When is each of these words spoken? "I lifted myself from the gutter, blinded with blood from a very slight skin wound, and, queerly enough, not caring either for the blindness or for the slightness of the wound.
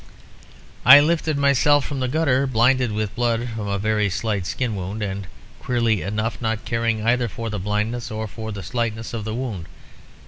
"I 0.83 0.99
lifted 0.99 1.37
myself 1.37 1.85
from 1.85 1.99
the 1.99 2.07
gutter, 2.07 2.47
blinded 2.47 2.91
with 2.91 3.13
blood 3.13 3.49
from 3.55 3.67
a 3.67 3.77
very 3.77 4.09
slight 4.09 4.47
skin 4.47 4.75
wound, 4.75 5.03
and, 5.03 5.27
queerly 5.59 6.01
enough, 6.01 6.41
not 6.41 6.65
caring 6.65 7.05
either 7.05 7.27
for 7.27 7.51
the 7.51 7.59
blindness 7.59 8.09
or 8.09 8.25
for 8.27 8.51
the 8.51 8.63
slightness 8.63 9.13
of 9.13 9.25
the 9.25 9.35
wound. 9.35 9.67